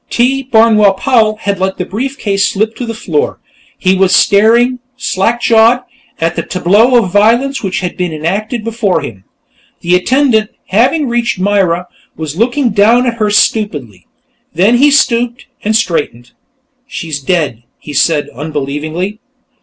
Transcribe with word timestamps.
T. 0.09 0.41
Barnwell 0.41 0.93
Powell 0.95 1.35
had 1.41 1.59
let 1.59 1.77
the 1.77 1.85
briefcase 1.85 2.47
slip 2.47 2.75
to 2.77 2.87
the 2.87 2.95
floor; 2.95 3.39
he 3.77 3.93
was 3.93 4.15
staring, 4.15 4.79
slack 4.97 5.39
jawed, 5.39 5.81
at 6.19 6.35
the 6.35 6.41
tableau 6.41 6.95
of 6.97 7.11
violence 7.11 7.61
which 7.61 7.81
had 7.81 7.97
been 7.97 8.11
enacted 8.11 8.63
before 8.63 9.01
him. 9.01 9.25
The 9.81 9.93
attendant, 9.93 10.49
having 10.69 11.07
reached 11.07 11.37
Myra, 11.39 11.87
was 12.17 12.35
looking 12.35 12.71
down 12.71 13.05
at 13.05 13.17
her 13.17 13.29
stupidly. 13.29 14.07
Then 14.51 14.77
he 14.77 14.89
stooped, 14.89 15.45
and 15.63 15.75
straightened. 15.75 16.31
"She's 16.87 17.19
dead!" 17.21 17.61
he 17.77 17.93
said, 17.93 18.27
unbelievingly. 18.29 19.19